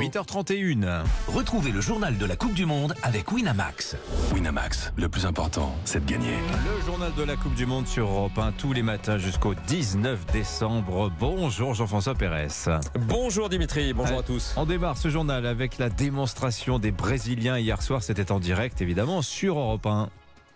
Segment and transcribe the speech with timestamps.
[0.00, 1.02] 8h31.
[1.28, 3.96] Retrouvez le journal de la Coupe du Monde avec Winamax.
[4.32, 6.38] Winamax, le plus important, c'est de gagner.
[6.64, 10.24] Le journal de la Coupe du Monde sur Europe 1 tous les matins jusqu'au 19
[10.32, 11.12] décembre.
[11.20, 12.48] Bonjour Jean-François Pérez.
[12.98, 14.54] Bonjour Dimitri, bonjour Allez, à tous.
[14.56, 18.02] On démarre ce journal avec la démonstration des Brésiliens hier soir.
[18.02, 20.08] C'était en direct évidemment sur Europe 1.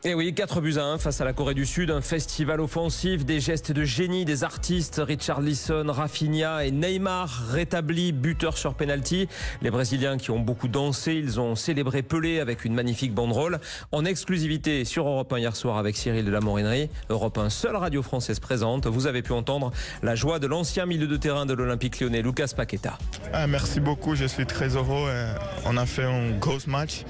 [0.07, 2.61] Et Eh oui, 4 buts à 1 face à la Corée du Sud, un festival
[2.61, 8.75] offensif, des gestes de génie des artistes, Richard Lisson, Rafinha et Neymar rétablis buteurs sur
[8.75, 9.29] penalty.
[9.63, 13.61] Les Brésiliens qui ont beaucoup dansé, ils ont célébré Pelé avec une magnifique banderole.
[13.93, 17.77] En exclusivité sur Europe 1 hier soir avec Cyril de la Morinerie, Europe 1 seule
[17.77, 18.87] radio française présente.
[18.87, 22.53] Vous avez pu entendre la joie de l'ancien milieu de terrain de l'Olympique lyonnais, Lucas
[22.55, 22.99] Paqueta.
[23.33, 25.07] Ah, merci beaucoup, je suis très heureux.
[25.09, 25.35] Euh,
[25.65, 27.05] On a fait un gros match.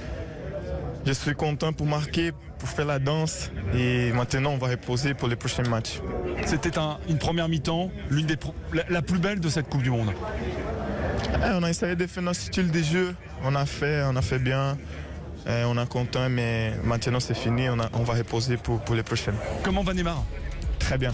[1.07, 5.29] Je suis content pour marquer, pour faire la danse et maintenant on va reposer pour
[5.29, 6.01] les prochains matchs.
[6.47, 9.83] C'était un- une première mi-temps, l'une des pro- la, la plus belle de cette Coupe
[9.83, 10.13] du Monde.
[11.35, 14.23] Eh, on a essayé de faire notre style de jeu, on a fait, on a
[14.23, 14.79] fait bien,
[15.47, 18.95] Eh, on est content mais maintenant c'est fini, on, a- on va reposer pour, pour
[18.95, 19.35] les prochaines.
[19.63, 20.25] Comment va Neymar?
[20.79, 21.13] Très bien.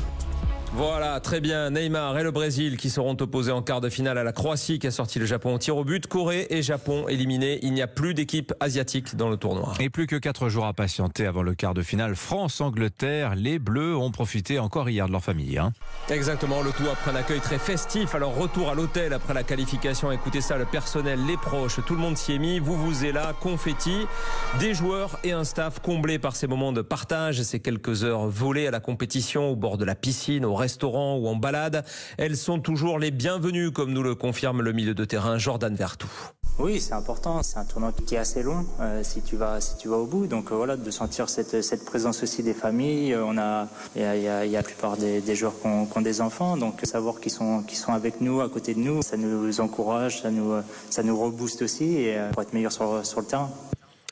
[0.75, 1.71] Voilà, très bien.
[1.71, 4.87] Neymar et le Brésil qui seront opposés en quart de finale à la Croatie qui
[4.87, 6.07] a sorti le Japon au tir au but.
[6.07, 7.59] Corée et Japon éliminés.
[7.63, 9.73] Il n'y a plus d'équipe asiatique dans le tournoi.
[9.81, 13.35] Et plus que 4 jours à patienter avant le quart de finale France-Angleterre.
[13.35, 15.59] Les Bleus ont profité encore hier de leur famille.
[15.59, 15.73] hein.
[16.09, 18.15] Exactement, le tout après un accueil très festif.
[18.15, 20.13] Alors retour à l'hôtel après la qualification.
[20.13, 22.61] Écoutez ça, le personnel, les proches, tout le monde s'y est mis.
[22.61, 24.07] Vous vous êtes là, confetti,
[24.61, 28.69] des joueurs et un staff comblés par ces moments de partage, ces quelques heures volées
[28.69, 31.85] à la compétition au bord de la piscine, au restaurant ou en balade.
[32.19, 36.09] Elles sont toujours les bienvenues, comme nous le confirme le milieu de terrain Jordan Vertou.
[36.59, 37.43] Oui, c'est important.
[37.43, 40.05] C'est un tournoi qui est assez long euh, si tu vas si tu vas au
[40.05, 40.27] bout.
[40.27, 43.15] Donc euh, voilà, de sentir cette, présence aussi des familles.
[43.15, 43.67] Euh, on a
[43.97, 47.33] il y a, la plupart des, joueurs qui ont, qui des enfants, donc savoir qu'ils
[47.33, 50.53] sont qu'ils sont avec nous, à côté de nous, ça nous encourage, ça nous
[50.91, 53.51] ça nous rebooste aussi et pour être meilleur sur sur le terrain.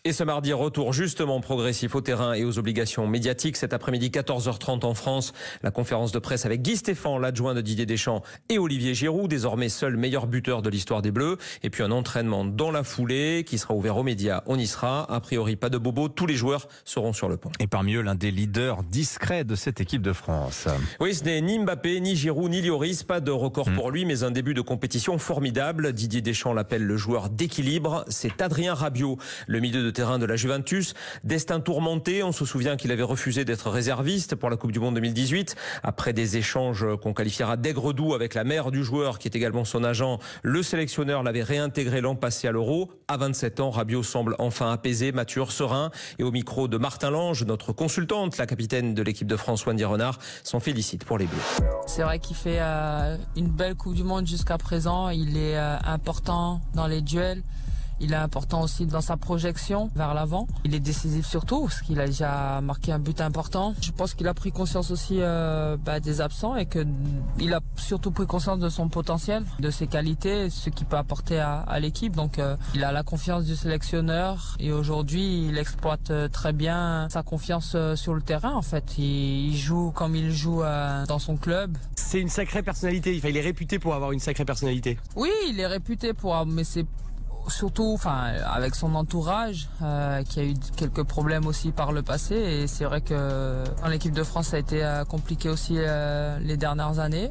[0.04, 3.56] Et ce mardi, retour justement progressif au terrain et aux obligations médiatiques.
[3.56, 5.32] Cet après-midi, 14h30 en France,
[5.64, 9.68] la conférence de presse avec Guy Stéphane, l'adjoint de Didier Deschamps, et Olivier Giroud, désormais
[9.68, 11.36] seul meilleur buteur de l'histoire des Bleus.
[11.64, 14.42] Et puis un entraînement dans la foulée qui sera ouvert aux médias.
[14.46, 15.10] On y sera.
[15.12, 16.08] A priori, pas de bobo.
[16.08, 17.50] Tous les joueurs seront sur le pont.
[17.58, 20.68] Et parmi eux, l'un des leaders discrets de cette équipe de France.
[21.00, 23.02] Oui, ce n'est ni Mbappé, ni Giroud, ni Lloris.
[23.02, 25.92] Pas de record pour lui, mais un début de compétition formidable.
[25.92, 28.04] Didier Deschamps l'appelle le joueur d'équilibre.
[28.08, 30.94] C'est Adrien Rabiot, le milieu de terrain de la Juventus.
[31.24, 32.22] Destin tourmenté.
[32.22, 35.56] On se souvient qu'il avait refusé d'être réserviste pour la Coupe du Monde 2018.
[35.82, 39.84] Après des échanges qu'on qualifiera d'aigre-doux avec la mère du joueur, qui est également son
[39.84, 42.90] agent, le sélectionneur l'avait réintégré l'an passé à l'Euro.
[43.08, 45.90] À 27 ans, Rabiot semble enfin apaisé, mature, serein.
[46.18, 49.84] Et au micro de Martin Lange, notre consultante, la capitaine de l'équipe de France, Wendy
[49.84, 51.38] Renard, s'en félicite pour les Bleus.
[51.86, 55.08] C'est vrai qu'il fait euh, une belle Coupe du Monde jusqu'à présent.
[55.08, 57.42] Il est euh, important dans les duels.
[58.00, 60.46] Il est important aussi dans sa projection vers l'avant.
[60.64, 63.74] Il est décisif surtout parce qu'il a déjà marqué un but important.
[63.80, 66.86] Je pense qu'il a pris conscience aussi euh, bah, des absents et que
[67.38, 71.38] il a surtout pris conscience de son potentiel, de ses qualités, ce qu'il peut apporter
[71.38, 72.14] à, à l'équipe.
[72.14, 77.08] Donc euh, il a la confiance du sélectionneur et aujourd'hui il exploite euh, très bien
[77.10, 78.54] sa confiance sur le terrain.
[78.54, 81.76] En fait, il, il joue comme il joue euh, dans son club.
[81.96, 83.14] C'est une sacrée personnalité.
[83.18, 84.98] Enfin, il est réputé pour avoir une sacrée personnalité.
[85.16, 86.86] Oui, il est réputé pour, mais c'est
[87.50, 92.34] surtout, enfin, avec son entourage, euh, qui a eu quelques problèmes aussi par le passé.
[92.34, 96.98] Et c'est vrai que l'équipe de France, a été euh, compliqué aussi euh, les dernières
[96.98, 97.30] années.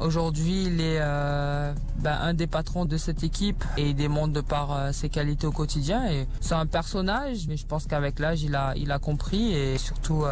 [0.00, 4.42] Aujourd'hui, il est euh, ben, un des patrons de cette équipe et il démontre de
[4.42, 6.02] par ses qualités au quotidien.
[6.40, 10.24] C'est un personnage, mais je pense qu'avec l'âge, il a, compris et surtout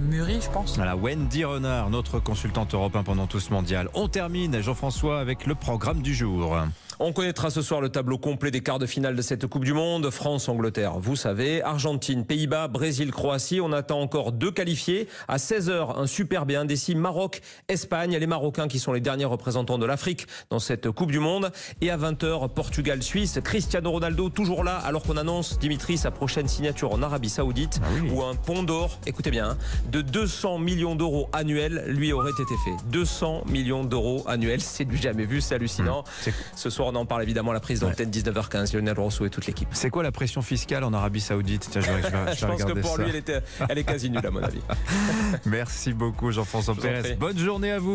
[0.00, 0.76] mûri, je pense.
[0.76, 3.88] Voilà, Wendy Renard, notre consultante européen pendant tout ce mondial.
[3.94, 6.56] On termine, Jean-François, avec le programme du jour.
[7.00, 9.72] On connaîtra ce soir le tableau complet des quarts de finale de cette Coupe du
[9.72, 10.10] Monde.
[10.10, 11.60] France, Angleterre, vous savez.
[11.62, 13.60] Argentine, Pays-Bas, Brésil, Croatie.
[13.60, 15.08] On attend encore deux qualifiés.
[15.26, 18.16] À 16h, un superbe et indécis Maroc, Espagne.
[18.16, 21.50] Les Marocains qui sont les derniers représentants de l'Afrique dans cette Coupe du Monde.
[21.80, 23.40] Et à 20h, Portugal, Suisse.
[23.42, 27.88] Cristiano Ronaldo toujours là alors qu'on annonce, Dimitri, sa prochaine signature en Arabie Saoudite Ah
[28.00, 28.10] oui.
[28.12, 29.58] où un pont d'or, écoutez bien, hein,
[29.90, 32.76] de 200 millions d'euros annuels lui aurait été fait.
[32.90, 36.04] 200 millions d'euros annuels, c'est du jamais vu, c'est hallucinant.
[36.26, 36.30] Mmh.
[36.54, 39.46] Ce soir, on en parle évidemment à la prise d'antenne 19h15, Lionel Rousseau et toute
[39.46, 39.68] l'équipe.
[39.72, 41.68] C'est quoi la pression fiscale en Arabie Saoudite?
[41.70, 43.02] Tiens, je vais, je vais- pense que pour ça.
[43.02, 44.60] lui, elle, était, elle est quasi nulle à mon avis.
[45.46, 47.14] Merci beaucoup, Jean-François Pérez.
[47.14, 47.92] Bonne journée à vous.